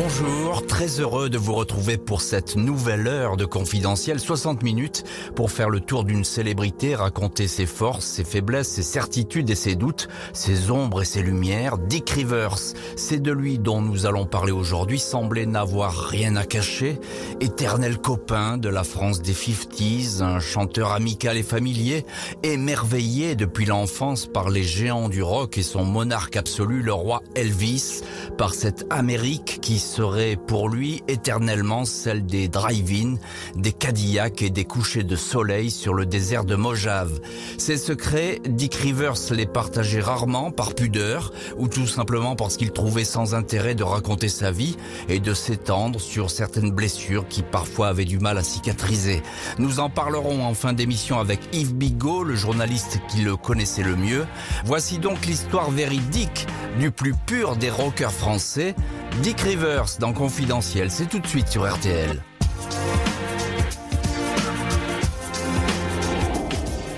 [0.00, 5.04] Bonjour, très heureux de vous retrouver pour cette nouvelle heure de confidentiel, 60 minutes
[5.34, 9.74] pour faire le tour d'une célébrité, raconter ses forces, ses faiblesses, ses certitudes et ses
[9.74, 11.78] doutes, ses ombres et ses lumières.
[11.78, 12.58] Dick Rivers,
[12.96, 17.00] c'est de lui dont nous allons parler aujourd'hui, semblait n'avoir rien à cacher,
[17.40, 22.06] éternel copain de la France des 50s, un chanteur amical et familier,
[22.42, 28.02] émerveillé depuis l'enfance par les géants du rock et son monarque absolu, le roi Elvis,
[28.36, 33.16] par cette Amérique qui serait pour lui éternellement celle des drive-in,
[33.54, 37.20] des Cadillacs et des couchers de soleil sur le désert de Mojave.
[37.58, 43.04] Ces secrets, Dick Rivers les partageait rarement par pudeur ou tout simplement parce qu'il trouvait
[43.04, 44.76] sans intérêt de raconter sa vie
[45.10, 49.22] et de s'étendre sur certaines blessures qui parfois avaient du mal à cicatriser.
[49.58, 53.96] Nous en parlerons en fin d'émission avec Yves Bigot, le journaliste qui le connaissait le
[53.96, 54.26] mieux.
[54.64, 56.46] Voici donc l'histoire véridique
[56.78, 58.74] du plus pur des rockers français,
[59.22, 59.57] Dick Rivers
[59.98, 60.90] dans Confidentiel.
[60.90, 62.22] C'est tout de suite sur RTL.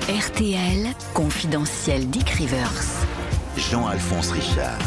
[0.08, 3.06] RTL, confidentiel Dick Rivers.
[3.56, 4.78] Jean-Alphonse Richard.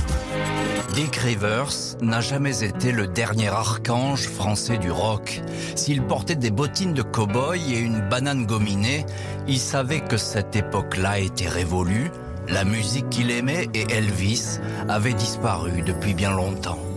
[0.94, 5.42] Dick Rivers n'a jamais été le dernier archange français du rock.
[5.76, 9.06] S'il portait des bottines de cow-boy et une banane gominée,
[9.48, 12.12] il savait que cette époque-là était révolue.
[12.50, 16.93] La musique qu'il aimait et Elvis avaient disparu depuis bien longtemps.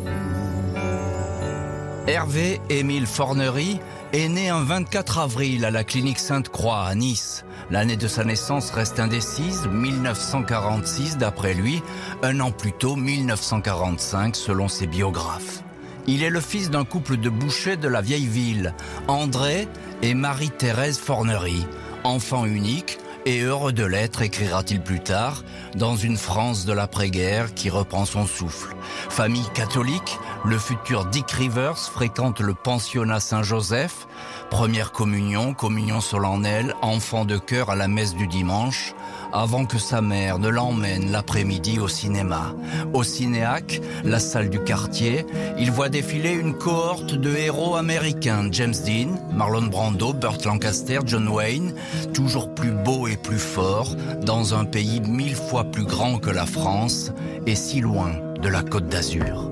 [2.09, 3.81] Hervé Émile Fornery
[4.13, 7.45] est né un 24 avril à la clinique Sainte-Croix à Nice.
[7.69, 11.83] L'année de sa naissance reste indécise, 1946 d'après lui,
[12.23, 15.65] un an plus tôt 1945 selon ses biographes.
[16.07, 18.73] Il est le fils d'un couple de bouchers de la vieille ville,
[19.09, 19.67] André
[20.03, 21.67] et Marie-Thérèse Fornery,
[22.05, 25.43] enfant unique, et heureux de l'être, écrira-t-il plus tard,
[25.75, 28.75] dans une France de l'après-guerre qui reprend son souffle.
[29.11, 34.07] Famille catholique, le futur Dick Rivers fréquente le pensionnat Saint-Joseph,
[34.49, 38.95] première communion, communion solennelle, enfant de cœur à la messe du dimanche,
[39.33, 42.55] avant que sa mère ne l'emmène l'après-midi au cinéma.
[42.93, 45.27] Au Cinéac, la salle du quartier,
[45.59, 51.29] il voit défiler une cohorte de héros américains, James Dean, Marlon Brando, Burt Lancaster, John
[51.29, 51.75] Wayne,
[52.15, 56.47] toujours plus beaux et plus forts, dans un pays mille fois plus grand que la
[56.47, 57.13] France
[57.47, 58.13] et si loin
[58.43, 59.51] de la côte d'Azur.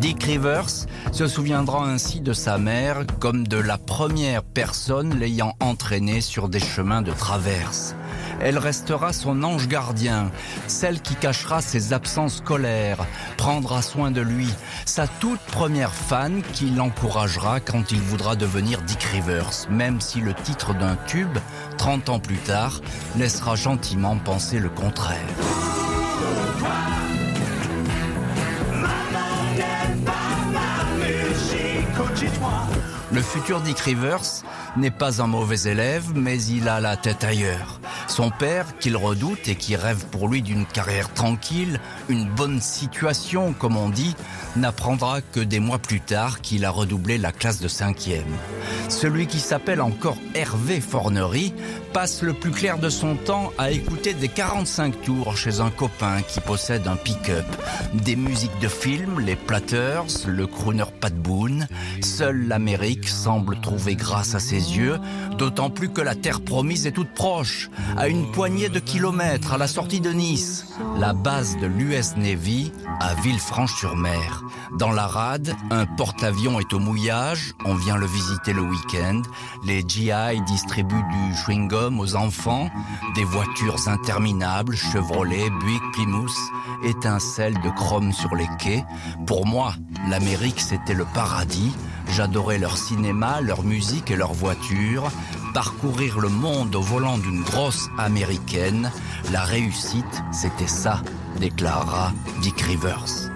[0.00, 6.22] Dick Rivers se souviendra ainsi de sa mère comme de la première personne l'ayant entraîné
[6.22, 7.94] sur des chemins de traverse.
[8.40, 10.30] Elle restera son ange gardien,
[10.66, 13.06] celle qui cachera ses absences scolaires,
[13.36, 14.48] prendra soin de lui,
[14.86, 20.32] sa toute première fan qui l'encouragera quand il voudra devenir Dick Rivers, même si le
[20.32, 21.38] titre d'un tube,
[21.76, 22.80] 30 ans plus tard,
[23.16, 25.18] laissera gentiment penser le contraire.
[33.12, 34.44] Le futur Dick Rivers
[34.76, 37.80] n'est pas un mauvais élève, mais il a la tête ailleurs.
[38.06, 43.52] Son père, qu'il redoute et qui rêve pour lui d'une carrière tranquille, une bonne situation,
[43.52, 44.14] comme on dit,
[44.54, 48.36] n'apprendra que des mois plus tard qu'il a redoublé la classe de cinquième.
[48.88, 51.52] Celui qui s'appelle encore Hervé Fornery
[51.92, 56.22] passe le plus clair de son temps à écouter des 45 tours chez un copain
[56.22, 57.46] qui possède un pick-up.
[57.92, 61.66] Des musiques de film, les Platters, le crooner Pat Boone.
[62.02, 64.98] Seule l'Amérique semble trouver grâce à ses yeux,
[65.38, 69.58] d'autant plus que la terre promise est toute proche, à une poignée de kilomètres à
[69.58, 70.66] la sortie de Nice,
[70.98, 74.42] la base de l'US Navy à Villefranche-sur-Mer.
[74.78, 79.22] Dans la rade, un porte-avions est au mouillage, on vient le visiter le week-end,
[79.64, 82.70] les GI distribuent du chewing-gum aux enfants,
[83.14, 86.36] des voitures interminables, Chevrolet, Buick, Plymouth,
[86.84, 88.84] étincelles de chrome sur les quais.
[89.26, 89.74] Pour moi,
[90.08, 91.72] l'Amérique c'était le paradis,
[92.12, 95.10] J'adorais leur cinéma, leur musique et leur voiture.
[95.54, 98.90] Parcourir le monde au volant d'une grosse américaine,
[99.32, 101.02] la réussite, c'était ça,
[101.38, 102.12] déclara
[102.42, 103.30] Dick Rivers.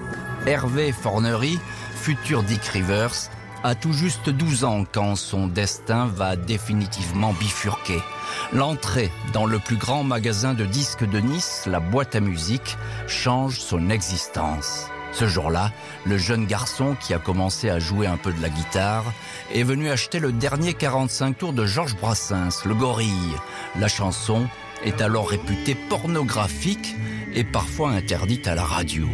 [0.47, 1.59] Hervé Fornery,
[1.94, 3.31] futur Dick Rivers,
[3.62, 8.03] a tout juste 12 ans quand son destin va définitivement bifurquer.
[8.53, 13.59] L'entrée dans le plus grand magasin de disques de Nice, la boîte à musique, change
[13.59, 14.88] son existence.
[15.15, 15.71] Ce jour-là,
[16.05, 19.05] le jeune garçon qui a commencé à jouer un peu de la guitare
[19.53, 23.37] est venu acheter le dernier 45 tours de Georges Brassens, Le Gorille.
[23.79, 24.49] La chanson
[24.85, 26.97] est alors réputée pornographique
[27.33, 29.07] et parfois interdite à la radio.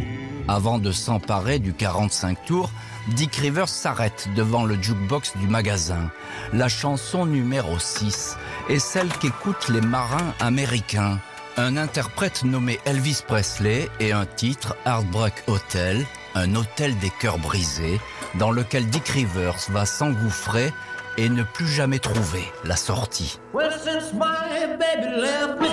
[0.47, 2.71] Avant de s'emparer du 45 tours,
[3.09, 6.11] Dick Rivers s'arrête devant le jukebox du magasin.
[6.51, 8.37] La chanson numéro 6
[8.69, 11.19] est celle qu'écoutent les marins américains.
[11.57, 16.05] Un interprète nommé Elvis Presley et un titre Heartbreak Hotel,
[16.35, 17.99] un hôtel des cœurs brisés,
[18.39, 20.71] dans lequel Dick Rivers va s'engouffrer
[21.17, 23.39] et ne plus jamais trouver la sortie.
[23.53, 25.69] Well, since my baby left me,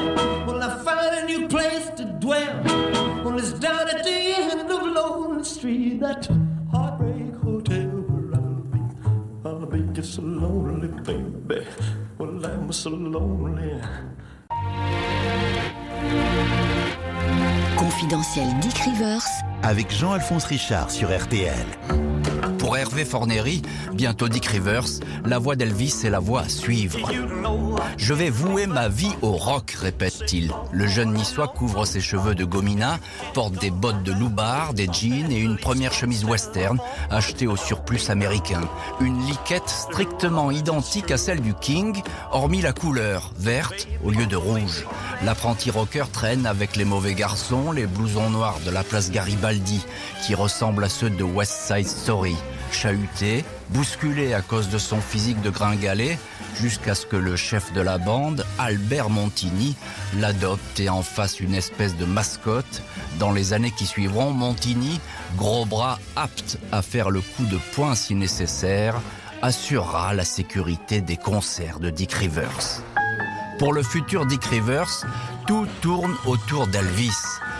[0.47, 2.63] well, I found a new place to dwell.
[3.25, 6.29] Well, it's down at the end of Lonely Street, that
[6.73, 8.81] heartbreak hotel where I'll be.
[9.45, 11.67] I'll be just so lonely, baby.
[12.19, 13.81] Well, I'm so lonely.
[17.77, 19.27] Confidentiel Dick Rivers,
[19.63, 21.67] Avec Jean-Alphonse Richard sur RTL.
[22.69, 23.63] Pour Hervé Fornery,
[23.95, 26.99] bientôt Dick Rivers, la voix d'Elvis est la voie à suivre.
[27.97, 30.53] Je vais vouer ma vie au rock, répète-t-il.
[30.71, 32.99] Le jeune niçois couvre ses cheveux de gomina,
[33.33, 36.79] porte des bottes de loupard, des jeans et une première chemise western
[37.09, 38.61] achetée au surplus américain.
[39.01, 44.37] Une liquette strictement identique à celle du King, hormis la couleur, verte au lieu de
[44.37, 44.85] rouge.
[45.25, 49.81] L'apprenti rocker traîne avec les mauvais garçons, les blousons noirs de la place Garibaldi,
[50.27, 52.37] qui ressemblent à ceux de West Side Story.
[52.73, 56.19] Chahuté, bousculé à cause de son physique de gringalet,
[56.61, 59.77] jusqu'à ce que le chef de la bande, Albert Montini,
[60.17, 62.83] l'adopte et en fasse une espèce de mascotte.
[63.19, 65.01] Dans les années qui suivront, Montini,
[65.37, 69.01] gros bras apte à faire le coup de poing si nécessaire,
[69.43, 72.83] assurera la sécurité des concerts de Dick Rivers.
[73.59, 75.07] Pour le futur Dick Rivers,
[75.47, 77.17] tout tourne autour d'Elvis.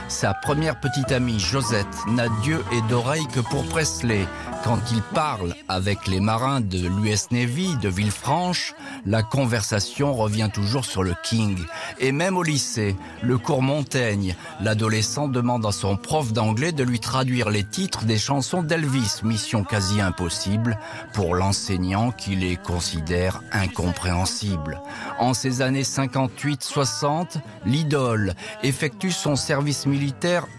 [0.09, 4.27] Sa première petite amie Josette n'a Dieu et d'oreille que pour Presley.
[4.65, 8.75] Quand il parle avec les marins de l'US Navy de Villefranche,
[9.07, 11.59] la conversation revient toujours sur le King.
[12.01, 17.01] Et même au lycée, le cours Montaigne, l'adolescent demande à son prof d'anglais de lui
[17.01, 20.79] traduire les titres des chansons d'Elvis, mission quasi impossible
[21.13, 24.81] pour l'enseignant qui les considère incompréhensibles.
[25.21, 29.98] En ces années 58-60, l'idole effectue son service militaire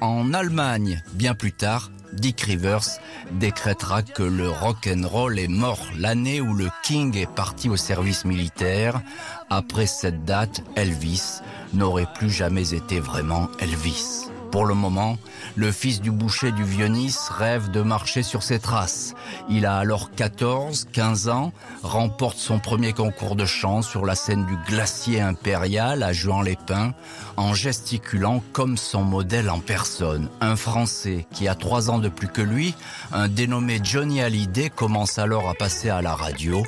[0.01, 1.01] en Allemagne.
[1.13, 2.99] Bien plus tard, Dick Rivers
[3.31, 7.77] décrétera que le rock and roll est mort l'année où le King est parti au
[7.77, 9.01] service militaire.
[9.49, 11.41] Après cette date, Elvis
[11.73, 14.29] n'aurait plus jamais été vraiment Elvis.
[14.51, 15.17] Pour le moment,
[15.55, 19.13] le fils du boucher du Vieux-Nice rêve de marcher sur ses traces.
[19.49, 21.51] Il a alors 14, 15 ans,
[21.83, 26.93] remporte son premier concours de chant sur la scène du glacier impérial à Juan-les-Pins,
[27.37, 30.29] en gesticulant comme son modèle en personne.
[30.41, 32.75] Un Français qui a trois ans de plus que lui,
[33.11, 36.63] un dénommé Johnny Hallyday, commence alors à passer à la radio,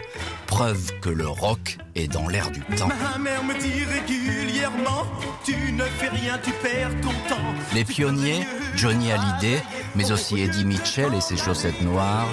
[0.51, 2.89] preuve que le rock est dans l'air du temps.
[2.89, 5.06] Ma mère me dit régulièrement,
[5.45, 7.42] tu ne fais rien, tu perds ton temps.
[7.74, 8.45] Les pionniers,
[8.75, 9.63] Johnny Hallyday,
[9.95, 12.27] mais aussi Eddie Mitchell et ses chaussettes noires,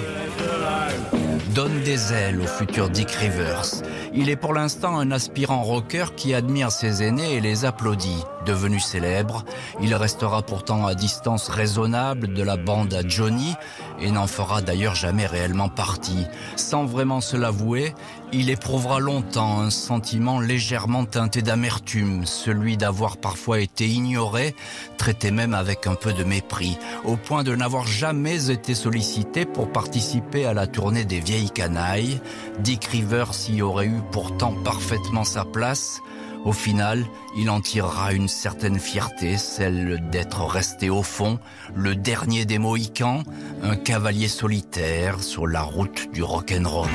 [1.55, 3.82] donnent des ailes au futur Dick Rivers.
[4.12, 8.25] Il est pour l'instant un aspirant rocker qui admire ses aînés et les applaudit.
[8.47, 9.44] Devenu célèbre,
[9.81, 13.55] il restera pourtant à distance raisonnable de la bande à Johnny
[14.00, 16.27] et n'en fera d'ailleurs jamais réellement partie.
[16.56, 17.95] Sans vraiment se l'avouer,
[18.33, 24.55] il éprouvera longtemps un sentiment légèrement teinté d'amertume, celui d'avoir parfois été ignoré,
[24.99, 29.73] traité même avec un peu de mépris, au point de n'avoir jamais été sollicité pour
[29.73, 32.21] participer à la tournée des vieilles canailles.
[32.61, 36.00] Dick Rivers y aurait eu pourtant parfaitement sa place.
[36.44, 37.05] Au final,
[37.37, 41.38] il en tirera une certaine fierté, celle d'être resté au fond,
[41.75, 43.23] le dernier des Mohicans,
[43.62, 46.88] un cavalier solitaire sur la route du rock'n'roll.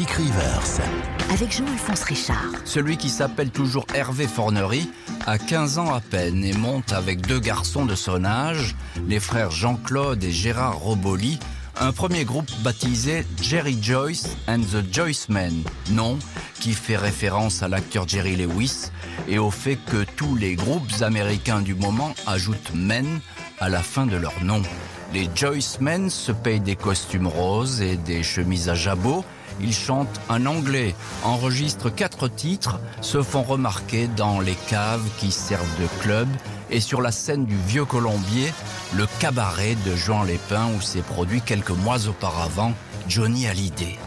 [0.00, 0.80] Dick Rivers.
[1.30, 2.52] avec Jean-Alphonse Richard.
[2.64, 4.90] Celui qui s'appelle toujours Hervé Fornery
[5.26, 8.76] a 15 ans à peine et monte avec deux garçons de son âge,
[9.06, 11.38] les frères Jean-Claude et Gérard Roboli,
[11.78, 15.52] un premier groupe baptisé Jerry Joyce and the Joyce Men,
[15.90, 16.18] nom
[16.60, 18.90] qui fait référence à l'acteur Jerry Lewis
[19.28, 23.20] et au fait que tous les groupes américains du moment ajoutent Men
[23.58, 24.62] à la fin de leur nom.
[25.12, 29.26] Les Joyce Men se payent des costumes roses et des chemises à jabot.
[29.62, 35.80] Ils chantent un anglais, enregistrent quatre titres, se font remarquer dans les caves qui servent
[35.80, 36.28] de club
[36.70, 38.52] et sur la scène du Vieux Colombier,
[38.94, 42.72] le cabaret de Jean Lépin où s'est produit quelques mois auparavant
[43.08, 43.98] Johnny Hallyday.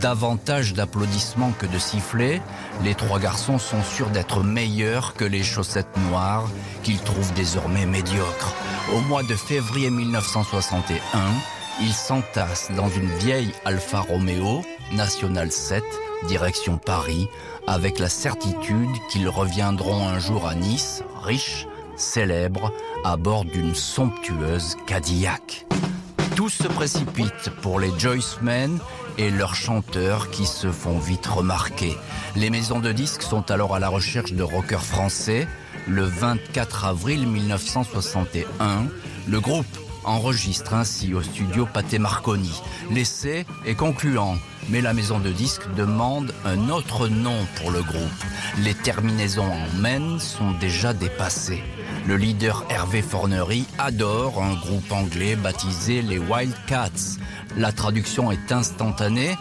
[0.00, 2.40] Davantage d'applaudissements que de sifflets,
[2.84, 6.48] les trois garçons sont sûrs d'être meilleurs que les chaussettes noires
[6.82, 8.54] qu'ils trouvent désormais médiocres.
[8.94, 11.00] Au mois de février 1961,
[11.80, 14.62] ils s'entassent dans une vieille Alfa Romeo,
[14.92, 15.82] National 7,
[16.26, 17.28] direction Paris,
[17.66, 22.72] avec la certitude qu'ils reviendront un jour à Nice, riches, célèbres,
[23.04, 25.66] à bord d'une somptueuse Cadillac.
[26.36, 28.78] Tous se précipitent pour les Joycemen
[29.18, 31.96] et leurs chanteurs qui se font vite remarquer.
[32.36, 35.46] Les maisons de disques sont alors à la recherche de rockers français.
[35.86, 38.86] Le 24 avril 1961,
[39.28, 39.66] le groupe
[40.04, 42.60] enregistre ainsi au studio Pathé Marconi.
[42.90, 44.36] L'essai est concluant,
[44.68, 48.24] mais la maison de disques demande un autre nom pour le groupe.
[48.58, 51.62] Les terminaisons en men sont déjà dépassées.
[52.06, 57.18] Le leader Hervé Fornery adore un groupe anglais baptisé les Wildcats.
[57.56, 59.36] La traduction est instantanée.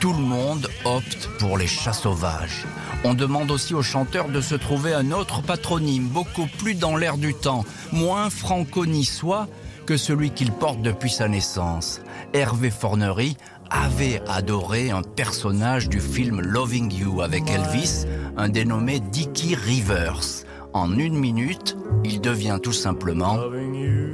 [0.00, 2.66] Tout le monde opte pour les chats sauvages.
[3.04, 7.18] On demande aussi au chanteur de se trouver un autre patronyme, beaucoup plus dans l'air
[7.18, 9.48] du temps, moins franco-niçois
[9.86, 12.00] que celui qu'il porte depuis sa naissance.
[12.32, 13.36] Hervé Fornery
[13.72, 18.04] avait adoré un personnage du film Loving You avec Elvis,
[18.36, 20.44] un dénommé Dickie Rivers.
[20.74, 23.38] En une minute, il devient tout simplement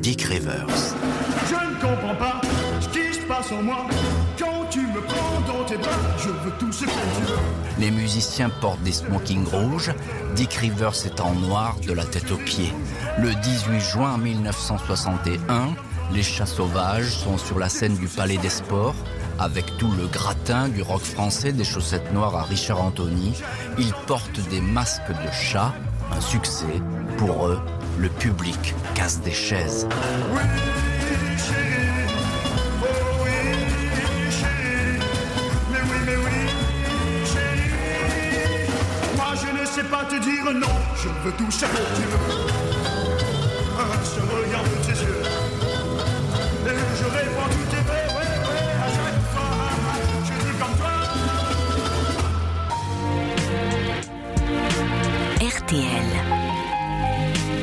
[0.01, 0.67] Dick Rivers.
[1.49, 2.41] Je ne comprends pas
[2.81, 3.87] ce qui se passe en moi.
[4.39, 7.39] Quand tu me prends dans tes bras, je veux tout ce que tu veux.
[7.79, 9.93] Les musiciens portent des smokings rouges.
[10.35, 12.73] Dick Rivers est en noir de la tête aux pieds.
[13.19, 15.75] Le 18 juin 1961,
[16.13, 18.95] les chats sauvages sont sur la scène du Palais des Sports.
[19.41, 23.35] Avec tout le gratin du rock français, des chaussettes noires à Richard Anthony,
[23.79, 25.73] ils portent des masques de chat.
[26.11, 26.83] Un succès.
[27.19, 27.61] Pour eux,
[27.99, 29.87] le public casse des chaises.
[39.15, 40.67] Moi, je ne sais pas te dire non.
[40.97, 41.65] Je veux tout ce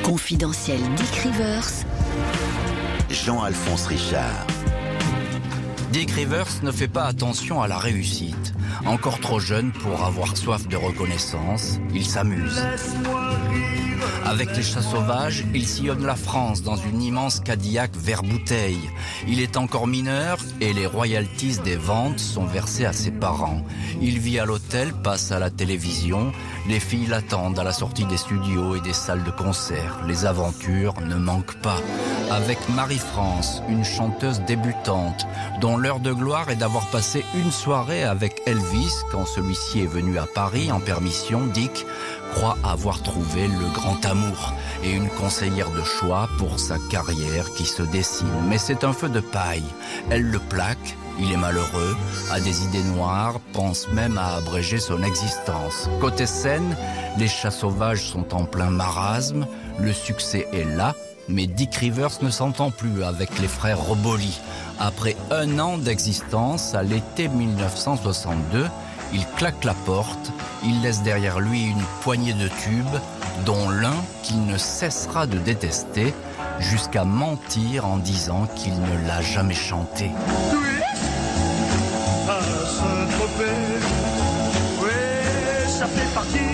[0.03, 1.85] Confidentiel Dick Rivers,
[3.09, 4.45] Jean-Alphonse Richard.
[5.91, 8.53] Dick Rivers ne fait pas attention à la réussite.
[8.85, 12.61] Encore trop jeune pour avoir soif de reconnaissance, il s'amuse.
[14.25, 18.89] Avec les chats sauvages, il sillonne la France dans une immense Cadillac vert bouteille.
[19.27, 23.63] Il est encore mineur et les royalties des ventes sont versées à ses parents.
[24.01, 26.31] Il vit à l'hôtel, passe à la télévision.
[26.67, 30.01] Les filles l'attendent à la sortie des studios et des salles de concert.
[30.07, 31.79] Les aventures ne manquent pas.
[32.31, 35.27] Avec Marie-France, une chanteuse débutante,
[35.61, 40.17] dont l'heure de gloire est d'avoir passé une soirée avec Elvis quand celui-ci est venu
[40.17, 41.85] à Paris en permission, Dick
[42.33, 44.53] croit avoir trouvé le grand amour
[44.83, 48.27] et une conseillère de choix pour sa carrière qui se dessine.
[48.49, 49.63] Mais c'est un feu de paille.
[50.09, 51.95] Elle le plaque, il est malheureux,
[52.31, 55.89] a des idées noires, pense même à abréger son existence.
[56.01, 56.75] Côté scène,
[57.17, 59.45] les chats sauvages sont en plein marasme,
[59.79, 60.95] le succès est là,
[61.27, 64.39] mais Dick Rivers ne s'entend plus avec les frères Roboli.
[64.79, 68.65] Après un an d'existence, à l'été 1962,
[69.13, 70.31] il claque la porte,
[70.63, 72.99] il laisse derrière lui une poignée de tubes,
[73.45, 76.13] dont l'un qu'il ne cessera de détester,
[76.59, 80.11] jusqu'à mentir en disant qu'il ne l'a jamais chanté.
[84.81, 84.89] Oui,
[85.67, 86.44] ça fait partie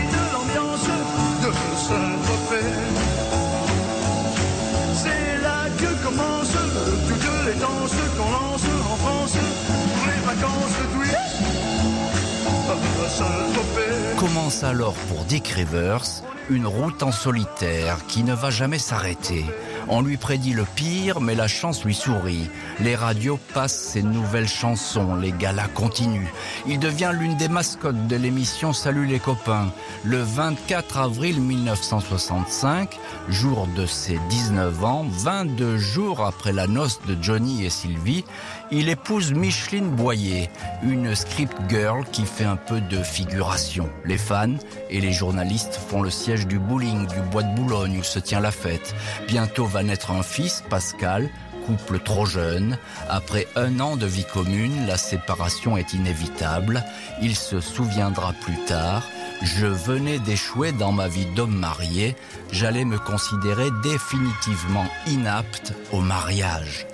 [14.18, 19.46] Commence alors pour Dick Rivers une route en solitaire qui ne va jamais s'arrêter.
[19.88, 22.50] On lui prédit le pire, mais la chance lui sourit.
[22.80, 26.32] Les radios passent ses nouvelles chansons, les galas continuent.
[26.68, 29.72] Il devient l'une des mascottes de l'émission Salut les copains.
[30.04, 37.18] Le 24 avril 1965, jour de ses 19 ans, 22 jours après la noce de
[37.22, 38.26] Johnny et Sylvie,
[38.72, 40.50] il épouse Micheline Boyer,
[40.82, 43.90] une script girl qui fait un peu de figuration.
[44.06, 44.56] Les fans
[44.90, 48.40] et les journalistes font le siège du bowling du bois de Boulogne où se tient
[48.40, 48.96] la fête.
[49.28, 51.30] Bientôt va naître un fils, Pascal,
[51.66, 52.78] couple trop jeune.
[53.10, 56.84] Après un an de vie commune, la séparation est inévitable.
[57.22, 59.04] Il se souviendra plus tard.
[59.42, 62.16] Je venais d'échouer dans ma vie d'homme marié.
[62.52, 66.86] J'allais me considérer définitivement inapte au mariage.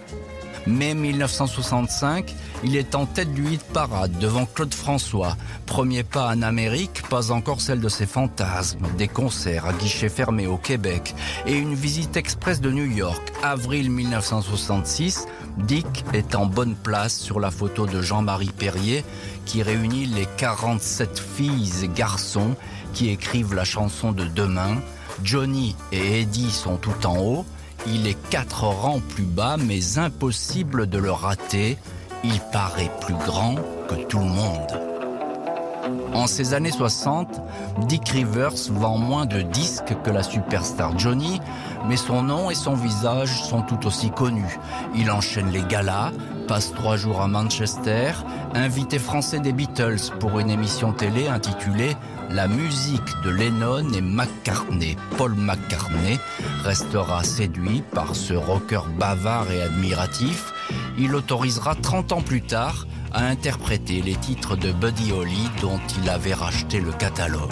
[0.68, 5.38] Mai 1965, il est en tête du hit parade devant Claude François.
[5.66, 8.86] Premier pas en Amérique, pas encore celle de ses fantasmes.
[8.98, 13.22] Des concerts à guichets fermés au Québec et une visite express de New York.
[13.44, 19.06] Avril 1966, Dick est en bonne place sur la photo de Jean-Marie Perrier
[19.46, 22.56] qui réunit les 47 filles et garçons
[22.94, 24.82] qui écrivent la chanson de demain.
[25.24, 27.46] Johnny et Eddie sont tout en haut.
[27.86, 31.78] Il est quatre rangs plus bas, mais impossible de le rater.
[32.24, 33.56] Il paraît plus grand
[33.88, 34.87] que tout le monde.
[36.18, 37.28] En ces années 60,
[37.88, 41.40] Dick Rivers vend moins de disques que la superstar Johnny,
[41.88, 44.58] mais son nom et son visage sont tout aussi connus.
[44.96, 46.12] Il enchaîne les galas,
[46.48, 48.14] passe trois jours à Manchester,
[48.56, 51.96] invité français des Beatles pour une émission télé intitulée
[52.32, 54.98] La musique de Lennon et McCartney.
[55.20, 56.18] Paul McCartney
[56.64, 60.52] restera séduit par ce rocker bavard et admiratif.
[60.98, 66.10] Il autorisera 30 ans plus tard à interpréter les titres de Buddy Holly dont il
[66.10, 67.52] avait racheté le catalogue.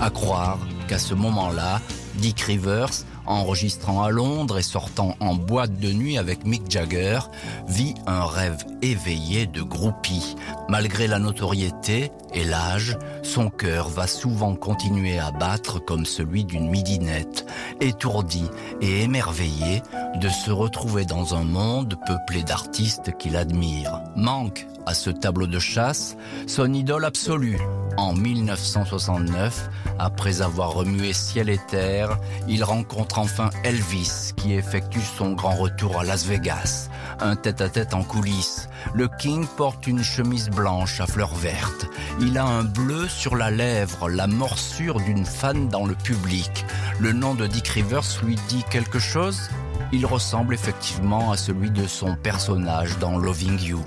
[0.00, 0.58] À croire
[0.88, 1.80] qu'à ce moment-là,
[2.16, 2.90] Dick Rivers,
[3.26, 7.20] enregistrant à Londres et sortant en boîte de nuit avec Mick Jagger,
[7.68, 10.36] vit un rêve éveillé de groupie.
[10.68, 16.68] Malgré la notoriété et l'âge, son cœur va souvent continuer à battre comme celui d'une
[16.68, 17.46] midinette,
[17.80, 18.44] étourdi
[18.80, 19.82] et émerveillé
[20.16, 24.00] de se retrouver dans un monde peuplé d'artistes qu'il admire.
[24.16, 26.16] Manque à ce tableau de chasse
[26.46, 27.58] son idole absolue.
[27.96, 35.32] En 1969, après avoir remué ciel et terre, il rencontre enfin Elvis qui effectue son
[35.32, 36.88] grand retour à Las Vegas.
[37.20, 38.68] Un tête-à-tête en coulisses.
[38.94, 41.86] Le King porte une chemise blanche à fleurs vertes.
[42.20, 46.64] Il a un bleu sur la lèvre, la morsure d'une fan dans le public.
[46.98, 49.48] Le nom de Dick Rivers lui dit quelque chose?
[49.92, 53.84] Il ressemble effectivement à celui de son personnage dans Loving You.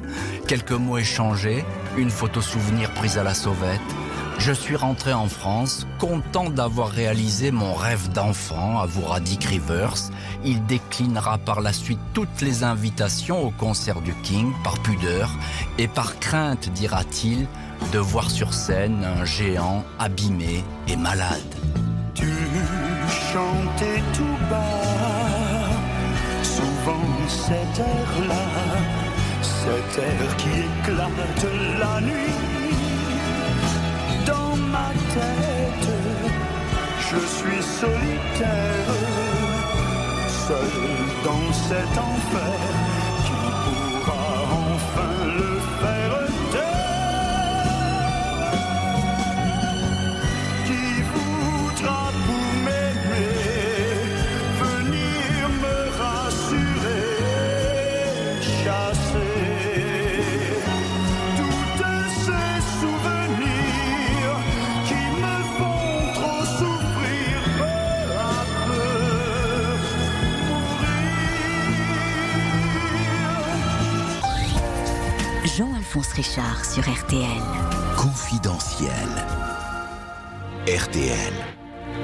[0.47, 1.65] Quelques mots échangés,
[1.97, 3.81] une photo souvenir prise à la sauvette.
[4.39, 10.11] Je suis rentré en France, content d'avoir réalisé mon rêve d'enfant, avouera Dick Rivers.
[10.45, 15.31] Il déclinera par la suite toutes les invitations au concert du King par pudeur
[15.77, 17.47] et par crainte, dira-t-il,
[17.91, 21.55] de voir sur scène un géant abîmé et malade.
[22.13, 22.31] Tu
[23.09, 25.69] chantais tout bas,
[26.43, 28.45] souvent cet air-là,
[29.41, 31.47] cet air qui éclate
[31.79, 32.26] la nuit.
[37.61, 38.93] Solitaire,
[40.27, 40.71] seul
[41.23, 42.59] dans cet enfer
[43.25, 44.23] qui pourra
[44.73, 45.56] enfin le
[76.05, 77.41] Richard sur RTL.
[77.95, 79.09] Confidentiel.
[80.67, 81.33] RTL.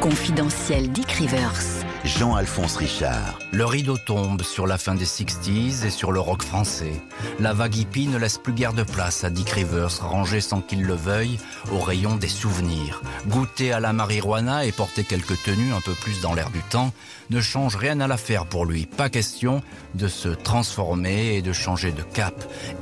[0.01, 1.82] Confidentiel Dick Rivers.
[2.03, 3.39] Jean-Alphonse Richard.
[3.53, 6.91] Le rideau tombe sur la fin des 60s et sur le rock français.
[7.39, 10.83] La vague hippie ne laisse plus guère de place à Dick Rivers, rangé sans qu'il
[10.83, 11.39] le veuille
[11.71, 13.01] au rayon des souvenirs.
[13.27, 16.91] Goûter à la marijuana et porter quelques tenues un peu plus dans l'air du temps
[17.29, 18.85] ne change rien à l'affaire pour lui.
[18.85, 19.63] Pas question
[19.95, 22.35] de se transformer et de changer de cap.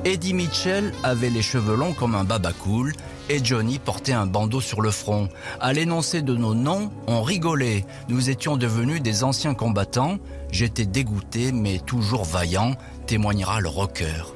[0.03, 2.93] Eddie Mitchell avait les cheveux longs comme un baba cool
[3.31, 5.29] et Johnny portait un bandeau sur le front.
[5.61, 7.85] À l'énoncé de nos noms, on rigolait.
[8.09, 10.17] Nous étions devenus des anciens combattants.
[10.51, 12.75] J'étais dégoûté mais toujours vaillant,
[13.07, 14.35] témoignera le rocker.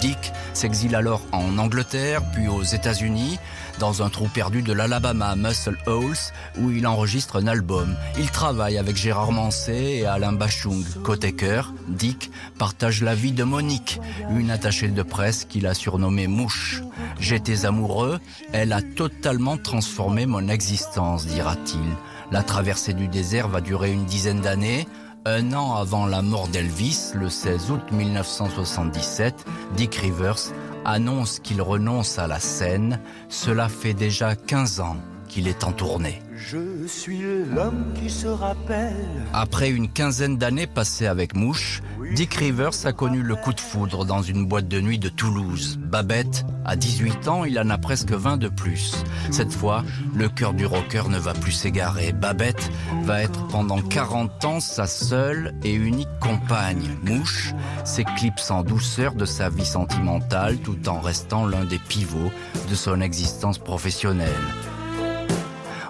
[0.00, 3.38] Dick s'exile alors en Angleterre, puis aux États-Unis,
[3.80, 7.96] dans un trou perdu de l'Alabama, Muscle Holes, où il enregistre un album.
[8.18, 10.84] Il travaille avec Gérard Manset et Alain Bachung.
[11.02, 13.98] Côté cœur, Dick partage la vie de Monique,
[14.30, 16.82] une attachée de presse qu'il a surnommée Mouche.
[17.18, 18.20] J'étais amoureux,
[18.52, 21.96] elle a totalement transformé mon existence, dira-t-il.
[22.30, 24.86] La traversée du désert va durer une dizaine d'années.
[25.24, 30.52] Un an avant la mort d'Elvis, le 16 août 1977, Dick Rivers
[30.84, 33.00] annonce qu'il renonce à la scène.
[33.28, 34.96] Cela fait déjà 15 ans
[35.30, 36.20] qu'il est en tournée.
[36.34, 37.20] Je suis
[37.54, 38.96] l'homme qui se rappelle.
[39.32, 41.82] Après une quinzaine d'années passées avec Mouche,
[42.14, 45.78] Dick Rivers a connu le coup de foudre dans une boîte de nuit de Toulouse.
[45.80, 49.04] Babette, à 18 ans, il en a presque 20 de plus.
[49.30, 52.12] Cette fois, le cœur du rocker ne va plus s'égarer.
[52.12, 52.70] Babette
[53.04, 56.96] va être pendant 40 ans sa seule et unique compagne.
[57.04, 62.32] Mouche s'éclipse en douceur de sa vie sentimentale tout en restant l'un des pivots
[62.68, 64.28] de son existence professionnelle.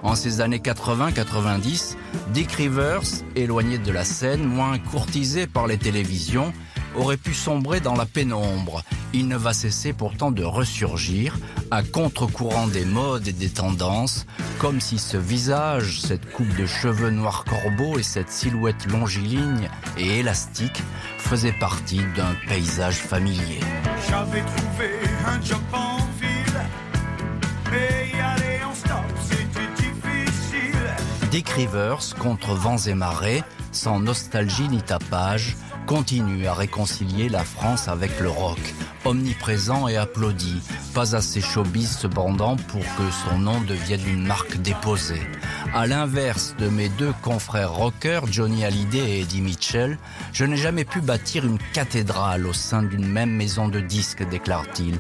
[0.02, 1.96] En ces années 80-90,
[2.32, 3.02] Dick Rivers,
[3.36, 6.52] éloigné de la scène, moins courtisé par les télévisions,
[6.96, 8.82] aurait pu sombrer dans la pénombre.
[9.12, 11.38] Il ne va cesser pourtant de ressurgir,
[11.70, 14.26] à contre-courant des modes et des tendances,
[14.58, 20.20] comme si ce visage, cette coupe de cheveux noirs corbeaux et cette silhouette longiligne et
[20.20, 20.82] élastique
[21.18, 23.60] faisaient partie d'un paysage familier.
[31.30, 37.86] Dick Rivers, contre vents et marées, sans nostalgie ni tapage, continue à réconcilier la France
[37.86, 38.58] avec le rock.
[39.04, 40.60] Omniprésent et applaudi,
[40.92, 45.22] pas assez showbiz cependant pour que son nom devienne une marque déposée.
[45.72, 49.98] À l'inverse de mes deux confrères rockers, Johnny Hallyday et Eddie Mitchell,
[50.32, 54.98] je n'ai jamais pu bâtir une cathédrale au sein d'une même maison de disques, déclare-t-il.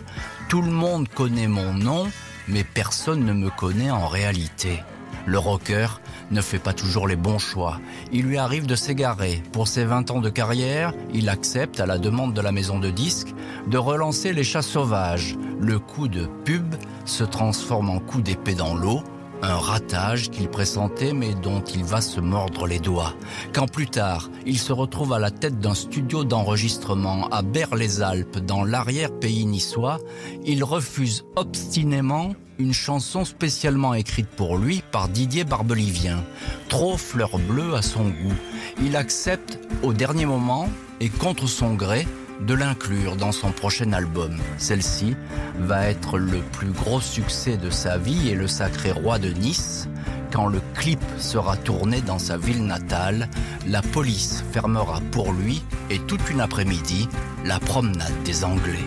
[0.48, 2.08] Tout le monde connaît mon nom,
[2.46, 4.84] mais personne ne me connaît en réalité.
[5.26, 7.80] Le rocker ne fait pas toujours les bons choix.
[8.12, 9.42] Il lui arrive de s'égarer.
[9.52, 12.90] Pour ses 20 ans de carrière, il accepte, à la demande de la maison de
[12.90, 13.34] disques,
[13.66, 15.36] de relancer les chats sauvages.
[15.60, 19.02] Le coup de pub se transforme en coup d'épée dans l'eau,
[19.42, 23.14] un ratage qu'il pressentait mais dont il va se mordre les doigts.
[23.52, 28.64] Quand plus tard, il se retrouve à la tête d'un studio d'enregistrement à Berre-les-Alpes, dans
[28.64, 29.98] l'arrière-pays niçois,
[30.44, 36.22] il refuse obstinément une chanson spécialement écrite pour lui par Didier Barbelivien.
[36.68, 38.36] Trop fleur bleue à son goût.
[38.82, 40.68] Il accepte au dernier moment
[41.00, 42.06] et contre son gré
[42.40, 44.36] de l'inclure dans son prochain album.
[44.58, 45.16] Celle-ci
[45.58, 49.88] va être le plus gros succès de sa vie et le sacré roi de Nice.
[50.32, 53.28] Quand le clip sera tourné dans sa ville natale,
[53.66, 57.08] la police fermera pour lui et toute une après-midi
[57.44, 58.78] la promenade des Anglais.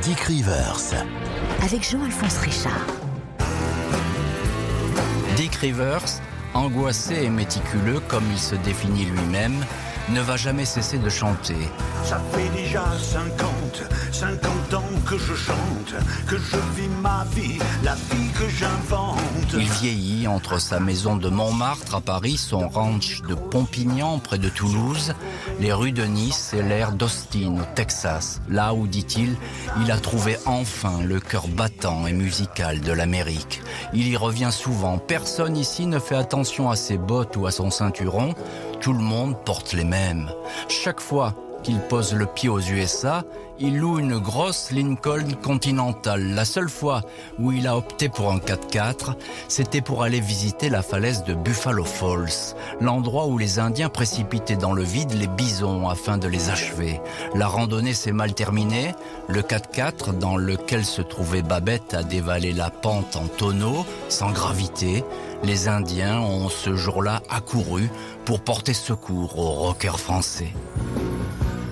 [0.00, 1.04] Dick Rivers.
[1.62, 2.86] Avec Jean-Alphonse Richard.
[5.36, 6.22] Dick Rivers,
[6.54, 9.62] angoissé et méticuleux comme il se définit lui-même,
[10.08, 11.68] ne va jamais cesser de chanter.
[12.02, 12.82] Ça fait déjà
[13.68, 15.94] 50, 50 ans que je chante,
[16.26, 19.18] que je vis ma vie, la vie que j'invente.
[19.52, 24.48] Il vieillit entre sa maison de Montmartre à Paris, son ranch de Pompignan près de
[24.48, 25.14] Toulouse,
[25.60, 29.36] les rues de Nice et l'air d'Austin au Texas, là où, dit-il,
[29.82, 33.62] il a trouvé enfin le cœur battant et musical de l'Amérique.
[33.92, 37.70] Il y revient souvent, personne ici ne fait attention à ses bottes ou à son
[37.70, 38.34] ceinturon,
[38.80, 40.30] tout le monde porte les mêmes.
[40.68, 43.24] Chaque fois qu'il pose le pied aux USA,
[43.60, 46.34] il loue une grosse Lincoln Continental.
[46.34, 47.02] La seule fois
[47.38, 49.14] où il a opté pour un 4x4,
[49.48, 54.72] c'était pour aller visiter la falaise de Buffalo Falls, l'endroit où les Indiens précipitaient dans
[54.72, 57.00] le vide les bisons afin de les achever.
[57.34, 58.94] La randonnée s'est mal terminée.
[59.28, 65.04] Le 4x4 dans lequel se trouvait Babette a dévalé la pente en tonneau, sans gravité.
[65.42, 67.90] Les Indiens ont ce jour-là accouru
[68.24, 70.52] pour porter secours aux rockers français.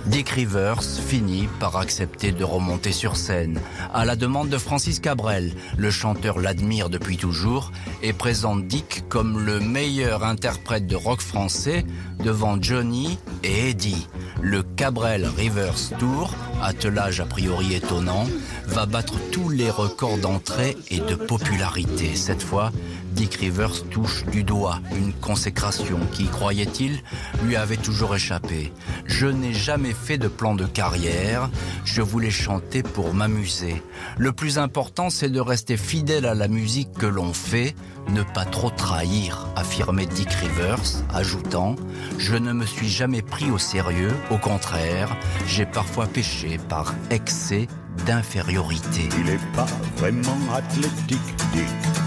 [0.07, 3.61] Dick Rivers finit par accepter de remonter sur scène.
[3.93, 9.45] À la demande de Francis Cabrel, le chanteur l'admire depuis toujours et présente Dick comme
[9.45, 11.85] le meilleur interprète de rock français
[12.23, 14.07] devant Johnny et Eddie.
[14.41, 18.27] Le Cabrel Rivers Tour, attelage a priori étonnant,
[18.67, 22.15] va battre tous les records d'entrée et de popularité.
[22.15, 22.71] Cette fois,
[23.17, 27.01] Dick Rivers touche du doigt une consécration qui, croyait-il,
[27.45, 28.75] lui avait toujours échappé.
[29.07, 31.49] Je n'ai jamais fait de plan de carrière,
[31.87, 33.83] je voulais chanter pour m'amuser.
[34.19, 37.75] Le plus important, c'est de rester fidèle à la musique que l'on fait,
[38.11, 41.75] ne pas trop trahir, affirmait Dick Rivers, ajoutant
[42.19, 47.67] Je ne me suis jamais pris au sérieux, au contraire, j'ai parfois péché par excès
[48.05, 49.09] d'infériorité.
[49.19, 51.19] Il est pas vraiment athlétique,
[51.55, 52.06] Dick.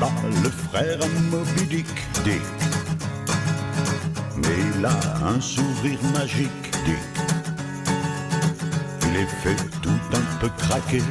[0.00, 1.84] Pas le frère à Moby.
[4.36, 6.48] Mais il a un sourire magique,
[6.84, 6.98] Dick.
[9.12, 11.02] les fait tout un peu craquer.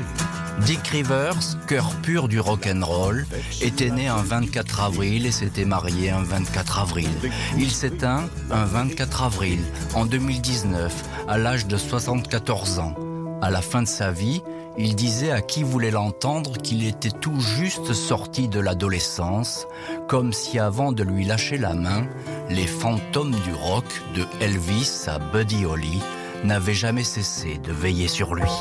[0.65, 3.25] Dick Rivers, cœur pur du rock'n'roll,
[3.61, 7.09] était né un 24 avril et s'était marié un 24 avril.
[7.57, 9.59] Il s'éteint un 24 avril
[9.95, 10.93] en 2019
[11.27, 12.95] à l'âge de 74 ans.
[13.41, 14.41] À la fin de sa vie,
[14.77, 19.67] il disait à qui voulait l'entendre qu'il était tout juste sorti de l'adolescence,
[20.07, 22.05] comme si avant de lui lâcher la main,
[22.49, 23.85] les fantômes du rock
[24.15, 26.01] de Elvis à Buddy Holly
[26.43, 28.51] n'avaient jamais cessé de veiller sur lui.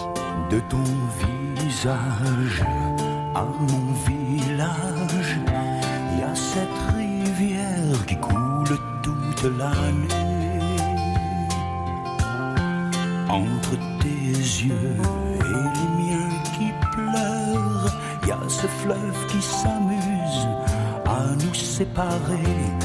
[0.50, 0.84] De ton
[1.58, 2.64] visage
[3.34, 5.36] à mon village,
[6.12, 10.08] il y a cette rivière qui coule toute l'année.
[13.28, 15.25] Entre tes yeux
[22.06, 22.75] marée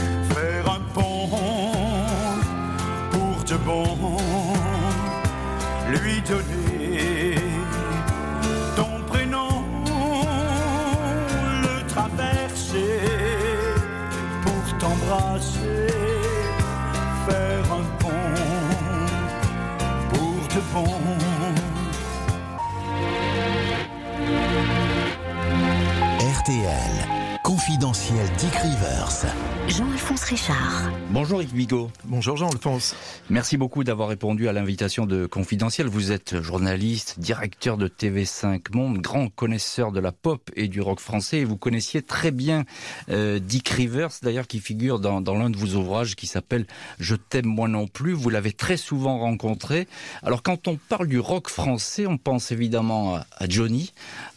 [30.32, 30.89] Richard.
[31.10, 31.91] Bonjour Yves Bigot.
[32.06, 32.96] Bonjour Jean-Alphonse.
[33.30, 35.88] Merci beaucoup d'avoir répondu à l'invitation de Confidentiel.
[35.88, 41.02] Vous êtes journaliste, directeur de TV5 Monde, grand connaisseur de la pop et du rock
[41.02, 41.39] français.
[41.39, 42.63] Et vous connaissiez très bien
[43.10, 46.65] euh, Dick Rivers, d'ailleurs, qui figure dans, dans l'un de vos ouvrages qui s'appelle
[46.98, 48.13] Je t'aime moi non plus.
[48.13, 49.89] Vous l'avez très souvent rencontré.
[50.24, 53.91] Alors quand on parle du rock français, on pense évidemment à, à Johnny,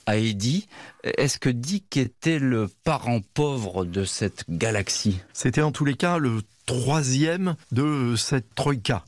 [0.06, 0.66] à Eddie.
[1.02, 5.20] Est-ce que Dick était le parent pauvre de cette galaxie?
[5.32, 9.04] C'était en tous les cas le troisième de cette troïka.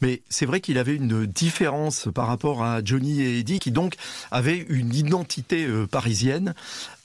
[0.00, 3.96] Mais c'est vrai qu'il avait une différence par rapport à Johnny et Eddie qui donc
[4.30, 6.54] avaient une identité euh, parisienne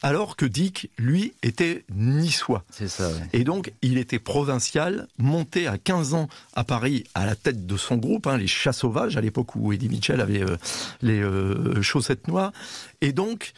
[0.04, 2.64] alors que Dick, lui, était niçois.
[2.70, 3.30] C'est ça, ouais.
[3.34, 7.76] Et donc, il était provincial, monté à 15 ans à Paris à la tête de
[7.76, 10.58] son groupe, hein, les Chats Sauvages, à l'époque où Eddie Mitchell avait euh,
[11.02, 12.54] les euh, chaussettes noires.
[13.02, 13.54] Et donc,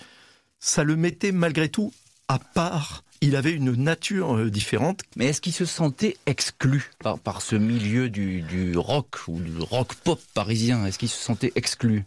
[0.59, 1.91] ça le mettait malgré tout
[2.29, 3.03] à part.
[3.21, 5.01] Il avait une nature euh, différente.
[5.15, 9.57] Mais est-ce qu'il se sentait exclu par, par ce milieu du, du rock ou du
[9.59, 10.85] rock pop parisien?
[10.85, 12.05] Est-ce qu'il se sentait exclu?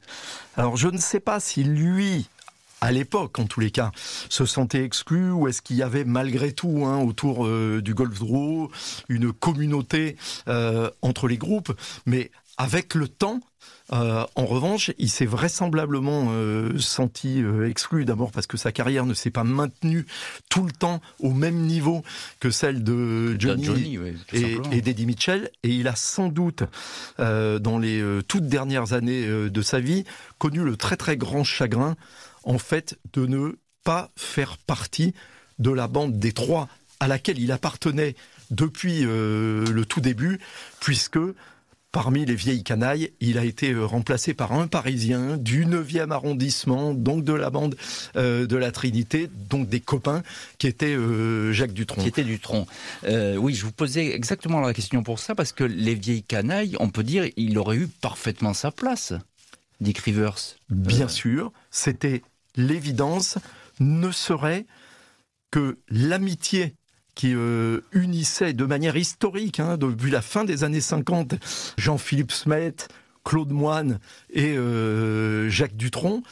[0.57, 2.27] Alors, je ne sais pas si lui
[2.81, 3.92] à l'époque, en tous les cas,
[4.29, 8.18] se sentait exclu ou est-ce qu'il y avait malgré tout hein, autour euh, du Golf
[8.18, 8.70] Draw
[9.09, 10.16] une communauté
[10.49, 11.73] euh, entre les groupes.
[12.07, 13.40] Mais avec le temps,
[13.92, 19.05] euh, en revanche, il s'est vraisemblablement euh, senti euh, exclu, d'abord parce que sa carrière
[19.05, 20.07] ne s'est pas maintenue
[20.48, 22.05] tout le temps au même niveau
[22.38, 23.98] que celle de Johnny,
[24.33, 26.62] et, et d'Eddie Mitchell, et il a sans doute,
[27.18, 30.05] dans les toutes dernières années de sa vie,
[30.38, 31.96] connu le très très grand chagrin,
[32.44, 35.14] en fait, de ne pas faire partie
[35.59, 36.68] de la bande des trois
[37.00, 38.14] à laquelle il appartenait
[38.50, 40.40] depuis le tout début,
[40.81, 41.18] puisque
[41.92, 46.94] Parmi les vieilles canailles, il a été euh, remplacé par un Parisien du 9e arrondissement,
[46.94, 47.74] donc de la bande
[48.14, 50.22] euh, de la Trinité, donc des copains,
[50.59, 52.03] qui était euh, Jacques Dutronc.
[52.03, 52.68] Qui était du tronc.
[53.05, 56.76] Euh, oui, je vous posais exactement la question pour ça, parce que les vieilles canailles,
[56.79, 59.12] on peut dire, il aurait eu parfaitement sa place,
[59.81, 60.38] Dick Rivers.
[60.68, 62.22] Bien sûr, c'était
[62.55, 63.38] l'évidence,
[63.81, 64.64] ne serait
[65.50, 66.76] que l'amitié
[67.21, 71.35] qui euh, unissait de manière historique, hein, depuis la fin des années 50,
[71.77, 72.73] Jean-Philippe Smet,
[73.27, 73.99] Claude Moine
[74.31, 76.23] et euh, Jacques Dutronc,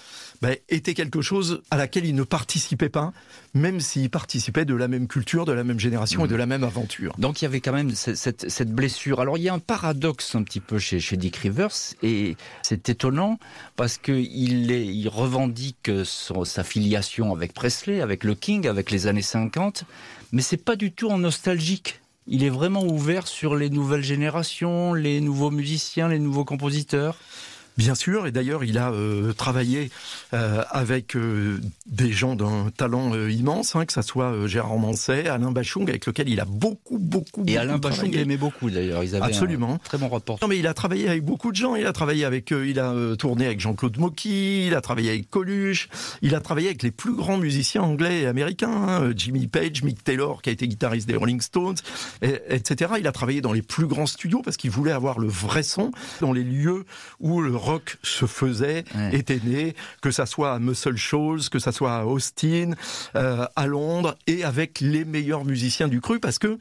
[0.41, 3.13] ben, était quelque chose à laquelle il ne participait pas,
[3.55, 6.63] même s'il participait de la même culture, de la même génération et de la même
[6.63, 7.15] aventure.
[7.19, 9.21] Donc il y avait quand même cette, blessure.
[9.21, 13.39] Alors il y a un paradoxe un petit peu chez, Dick Rivers et c'est étonnant
[13.77, 19.85] parce que il, revendique sa filiation avec Presley, avec le King, avec les années 50,
[20.33, 22.01] mais c'est pas du tout en nostalgique.
[22.27, 27.17] Il est vraiment ouvert sur les nouvelles générations, les nouveaux musiciens, les nouveaux compositeurs.
[27.79, 29.91] Bien sûr, et d'ailleurs il a euh, travaillé
[30.35, 34.77] euh, avec euh, des gens d'un talent euh, immense, hein, que ça soit euh, Gérard
[34.79, 38.69] Manset, Alain Bachung, avec lequel il a beaucoup, beaucoup, Et beaucoup Alain Bachung l'aimait beaucoup
[38.69, 39.05] d'ailleurs.
[39.05, 39.75] Ils avaient Absolument.
[39.75, 40.39] un très bon rapport.
[40.43, 41.77] Non mais il a travaillé avec beaucoup de gens.
[41.77, 45.31] Il a travaillé avec, euh, il a tourné avec Jean-Claude Mocky, il a travaillé avec
[45.31, 45.89] Coluche,
[46.21, 50.03] il a travaillé avec les plus grands musiciens anglais et américains, hein, Jimmy Page, Mick
[50.03, 51.77] Taylor qui a été guitariste des Rolling Stones,
[52.23, 52.95] et- etc.
[52.99, 55.93] Il a travaillé dans les plus grands studios parce qu'il voulait avoir le vrai son
[56.21, 56.85] dans les lieux
[57.21, 59.17] où le rock se faisait, Ouais.
[59.17, 62.73] était né, que ça soit à Muscle Shoals, que ça soit à Austin,
[63.15, 66.59] euh, à Londres, et avec les meilleurs musiciens du cru parce que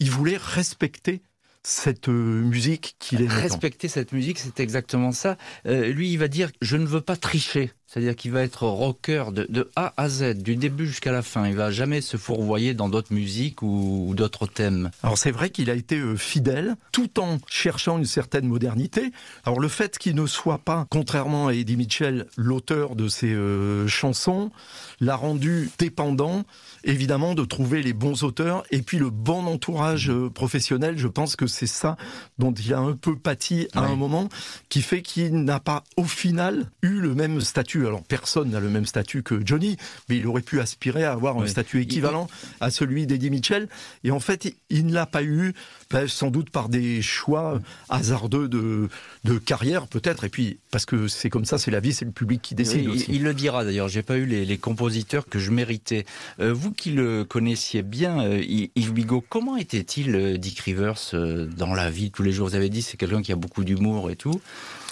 [0.00, 1.22] il voulait respecter
[1.62, 3.40] cette euh, musique qu'il aimait tant.
[3.42, 5.36] Respecter cette musique, c'est exactement ça.
[5.66, 7.72] Euh, lui, il va dire je ne veux pas tricher.
[7.94, 11.46] C'est-à-dire qu'il va être rocker de, de A à Z, du début jusqu'à la fin.
[11.46, 14.90] Il va jamais se fourvoyer dans d'autres musiques ou, ou d'autres thèmes.
[15.04, 19.12] Alors c'est vrai qu'il a été euh, fidèle tout en cherchant une certaine modernité.
[19.44, 23.86] Alors le fait qu'il ne soit pas, contrairement à Eddie Mitchell, l'auteur de ces euh,
[23.86, 24.50] chansons,
[24.98, 26.42] l'a rendu dépendant
[26.82, 30.98] évidemment de trouver les bons auteurs et puis le bon entourage euh, professionnel.
[30.98, 31.96] Je pense que c'est ça
[32.38, 34.28] dont il a un peu pâti à un moment
[34.68, 37.83] qui fait qu'il n'a pas au final eu le même statut.
[37.86, 39.76] Alors personne n'a le même statut que Johnny,
[40.08, 42.28] mais il aurait pu aspirer à avoir un statut équivalent
[42.60, 43.68] à celui d'Eddie Mitchell.
[44.02, 45.54] Et en fait, il ne l'a pas eu,
[45.90, 48.88] ben, sans doute par des choix hasardeux de,
[49.24, 50.24] de carrière peut-être.
[50.24, 52.86] Et puis parce que c'est comme ça, c'est la vie, c'est le public qui décide
[52.86, 53.06] Oui, aussi.
[53.08, 56.04] il, il le dira d'ailleurs, j'ai pas eu les, les compositeurs que je méritais.
[56.40, 58.42] Euh, vous qui le connaissiez bien, euh,
[58.76, 62.48] Yves Bigot, comment était-il euh, Dick Rivers euh, dans la vie tous les jours?
[62.48, 64.40] Vous avez dit c'est quelqu'un qui a beaucoup d'humour et tout.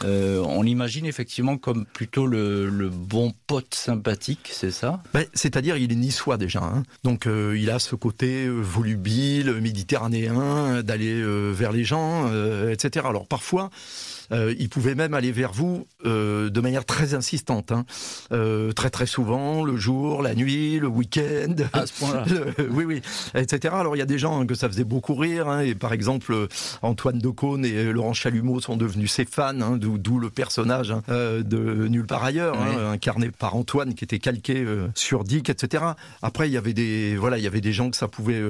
[0.04, 5.00] Euh, on l'imagine effectivement comme plutôt le, le bon pote sympathique, c'est ça?
[5.14, 6.60] Ben, C'est-à-dire, il est niçois déjà.
[6.62, 6.82] hein.
[7.04, 13.06] Donc, il a ce côté volubile, méditerranéen, d'aller euh, vers les gens, euh, etc.
[13.08, 13.70] Alors, parfois,
[14.32, 17.70] euh, il pouvait même aller vers vous de manière très insistante.
[17.72, 17.84] hein.
[18.74, 21.54] Très, très souvent, le jour, la nuit, le week-end.
[21.72, 22.24] À ce point-là.
[22.70, 23.02] Oui, oui,
[23.34, 23.74] etc.
[23.76, 25.92] Alors il y a des gens hein, que ça faisait beaucoup rire, hein, et par
[25.92, 26.46] exemple
[26.80, 32.06] Antoine Decaune et Laurent Chalumeau sont devenus ses fans, hein, d'où le personnage de Nulle
[32.06, 32.82] part ailleurs, Oui.
[32.92, 34.64] incarné par Antoine, qui était calqué
[34.94, 35.84] sur Dick, etc.
[36.22, 38.42] Après il y avait des voilà, il y avait des gens que ça pouvait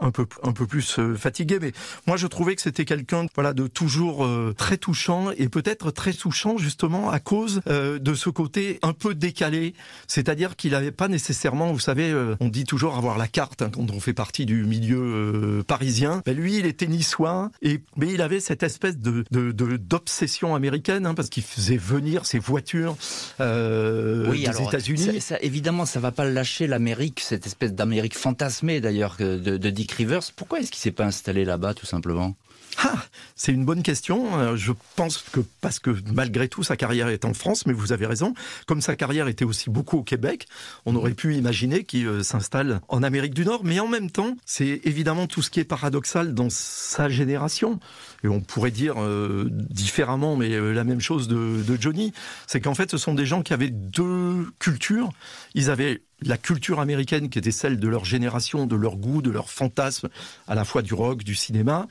[0.00, 1.72] un peu un peu plus fatiguer, mais
[2.06, 6.12] moi je trouvais que c'était quelqu'un voilà de toujours euh, très touchant et peut-être très
[6.12, 9.74] touchant justement à cause euh, de ce côté un peu décalé,
[10.06, 13.70] c'est-à-dire qu'il n'avait pas nécessairement, vous savez, euh, on dit toujours avoir la carte hein,
[13.72, 16.22] quand on fait partie du milieu parisien.
[16.26, 20.54] Ben, lui, il était niçois, et mais il avait cette espèce de de- de- d'obsession
[20.54, 22.96] américaine hein, parce qu'il faisait venir ses voitures
[23.40, 25.20] euh, des États-Unis.
[25.20, 29.70] ça- ça- évidemment, ça va pas lâcher l'Amérique, cette espèce d'Amérique fantasmée d'ailleurs de, de
[29.70, 30.20] Dick Rivers.
[30.36, 31.63] Pourquoi est-ce qu'il s'est pas installé là-bas?
[31.72, 32.34] Tout simplement
[32.82, 33.04] Ah,
[33.36, 34.38] c'est une bonne question.
[34.38, 37.92] Euh, Je pense que parce que malgré tout, sa carrière est en France, mais vous
[37.92, 38.34] avez raison.
[38.66, 40.46] Comme sa carrière était aussi beaucoup au Québec,
[40.86, 43.62] on aurait pu imaginer qu'il euh, s'installe en Amérique du Nord.
[43.64, 47.78] Mais en même temps, c'est évidemment tout ce qui est paradoxal dans sa génération.
[48.24, 52.12] Et on pourrait dire euh, différemment, mais euh, la même chose de, de Johnny.
[52.46, 55.10] C'est qu'en fait, ce sont des gens qui avaient deux cultures.
[55.54, 59.30] Ils avaient la culture américaine qui était celle de leur génération, de leur goût, de
[59.30, 60.08] leur fantasme,
[60.48, 61.86] à la fois du rock, du cinéma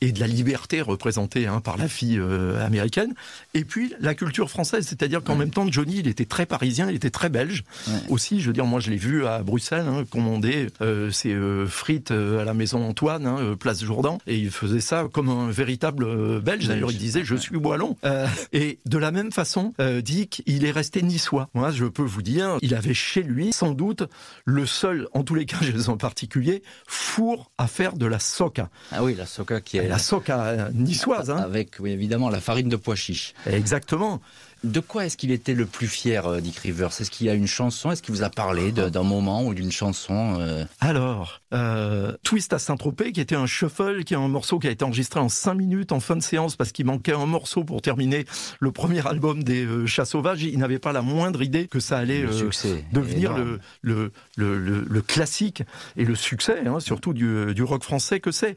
[0.00, 3.14] et de la liberté représentée hein, par la fille euh, américaine,
[3.54, 6.96] et puis la culture française, c'est-à-dire qu'en même temps, Johnny, il était très parisien, il
[6.96, 7.94] était très belge Ouais.
[8.08, 8.40] aussi.
[8.40, 12.10] Je veux dire, moi, je l'ai vu à Bruxelles hein, commander euh, ses euh, frites
[12.10, 16.66] à la maison Antoine, hein, place Jourdan, et il faisait ça comme un véritable belge.
[16.68, 17.96] D'ailleurs, il disait je suis wallon.
[18.04, 21.48] Euh, et de la même façon, Dick, il est resté niçois.
[21.54, 24.04] Moi, je peux vous dire, il avait chez lui sans doute
[24.44, 28.70] le seul, en tous les cas, je en particulier, four à faire de la soca.
[28.92, 31.36] Ah oui, la soca qui est La soca niçoise, hein.
[31.38, 33.34] avec oui, évidemment la farine de pois chiche.
[33.46, 34.20] Exactement.
[34.62, 36.88] De quoi est-ce qu'il était le plus fier, euh, Dick Rivers?
[36.98, 37.90] Est-ce qu'il y a une chanson?
[37.90, 42.58] Est-ce qu'il vous a parlé d'un moment ou d'une chanson euh, Alors, euh, Twist à
[42.58, 45.52] Saint-Tropez, qui était un shuffle, qui est un morceau qui a été enregistré en 5
[45.52, 48.24] minutes en fin de séance parce qu'il manquait un morceau pour terminer
[48.58, 50.42] le premier album des euh, Chats Sauvages.
[50.44, 52.22] Il n'avait pas la moindre idée que ça allait
[52.90, 55.62] devenir le, le, le, le- le classique
[55.98, 58.56] et le succès, hein, surtout du, du rock français que c'est.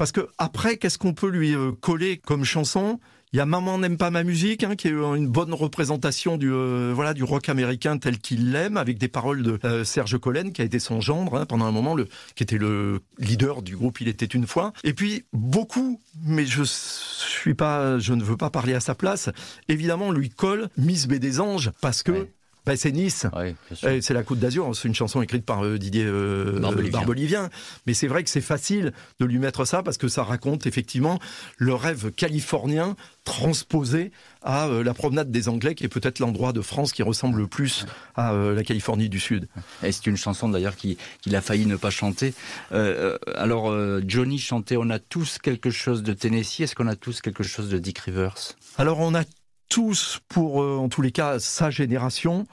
[0.00, 2.98] Parce que après, qu'est-ce qu'on peut lui euh, coller comme chanson?
[3.34, 6.38] Il y a Maman n'aime pas ma musique, hein, qui est euh, une bonne représentation
[6.38, 10.54] du euh, voilà du rock américain tel qu'il l'aime, avec des paroles de Serge Collen,
[10.54, 13.76] qui a été son gendre hein, pendant un moment, le, qui était le leader du
[13.76, 14.72] groupe Il était une fois.
[14.84, 19.28] Et puis beaucoup, mais je ne veux pas parler à sa place.
[19.68, 22.26] Évidemment, lui colle Miss B des Anges parce que.
[22.66, 23.26] Bah, c'est Nice.
[23.34, 23.54] Ouais.
[23.86, 26.58] Eh, C'est la Côte d'Azur, c'est une chanson écrite par euh, Didier euh.
[26.90, 27.48] Barbelivien.
[27.86, 31.18] Mais c'est vrai que c'est facile de lui mettre ça parce que ça raconte effectivement
[31.58, 34.10] le rêve californien transposé
[34.42, 37.46] à euh, la promenade des Anglais, qui est peut-être l'endroit de France qui ressemble le
[37.46, 39.48] plus à euh, la Californie du Sud.
[39.82, 42.34] Et c'est une chanson d'ailleurs qui- qu'il a failli ne pas chanter.
[42.72, 46.60] Euh, euh, alors euh, Johnny chantait On a tous quelque chose de Tennessee.
[46.60, 48.34] Est-ce qu'on a tous quelque chose de Dick Rivers?
[48.78, 49.22] Alors on a
[49.70, 52.46] tous, pour euh, en tous les cas sa génération,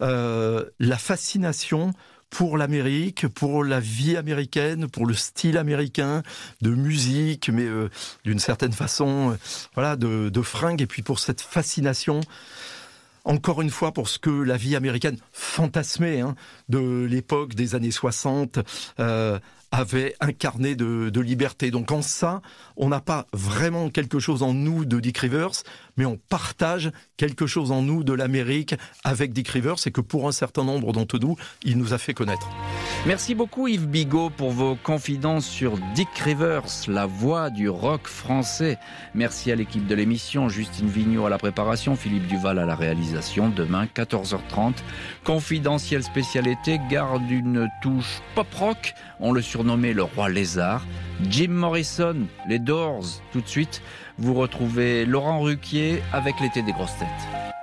[0.00, 1.92] euh, la fascination
[2.30, 6.22] pour l'Amérique, pour la vie américaine, pour le style américain
[6.62, 7.90] de musique, mais euh,
[8.24, 9.36] d'une certaine façon,
[9.74, 12.22] voilà, de, de fringues, et puis pour cette fascination
[13.24, 16.34] encore une fois pour ce que la vie américaine fantasmée hein,
[16.68, 18.58] de l'époque des années 60
[19.00, 19.38] euh,
[19.70, 21.70] avait incarné de, de liberté.
[21.70, 22.42] Donc en ça,
[22.76, 25.62] on n'a pas vraiment quelque chose en nous de Dick Rivers,
[25.96, 28.74] mais on partage quelque chose en nous de l'Amérique
[29.04, 32.14] avec Dick Rivers et que pour un certain nombre d'entre nous, il nous a fait
[32.14, 32.48] connaître.
[33.06, 38.78] Merci beaucoup Yves Bigot pour vos confidences sur Dick Rivers, la voix du rock français.
[39.14, 43.48] Merci à l'équipe de l'émission, Justine Vignot à la préparation, Philippe Duval à la réalisation.
[43.48, 44.74] Demain 14h30,
[45.24, 48.94] confidentiel spécialité garde une touche pop rock.
[49.20, 50.84] On le surnommait le roi lézard.
[51.28, 53.82] Jim Morrison, les Doors, tout de suite.
[54.18, 57.61] Vous retrouvez Laurent Ruquier avec l'été des grosses têtes.